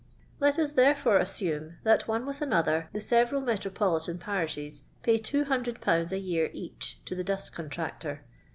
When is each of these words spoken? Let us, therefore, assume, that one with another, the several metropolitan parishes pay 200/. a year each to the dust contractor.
Let 0.39 0.57
us, 0.57 0.71
therefore, 0.71 1.17
assume, 1.19 1.75
that 1.83 2.07
one 2.07 2.25
with 2.25 2.41
another, 2.41 2.89
the 2.91 2.99
several 2.99 3.39
metropolitan 3.39 4.17
parishes 4.17 4.81
pay 5.03 5.19
200/. 5.19 6.11
a 6.11 6.17
year 6.17 6.49
each 6.53 6.99
to 7.05 7.13
the 7.13 7.23
dust 7.23 7.53
contractor. 7.53 8.23